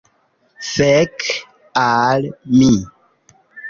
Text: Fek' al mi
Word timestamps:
Fek' 0.71 1.27
al 1.85 2.29
mi 2.57 2.73